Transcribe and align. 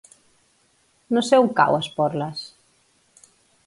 No 1.15 1.23
sé 1.29 1.41
on 1.43 1.53
cau 1.61 1.79
Esporles. 1.83 2.45